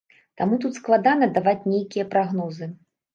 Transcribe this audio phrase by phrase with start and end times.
[0.39, 2.69] Таму тут складана даваць нейкія прагнозы.